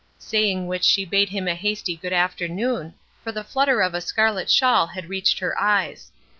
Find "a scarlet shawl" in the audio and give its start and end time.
3.93-4.87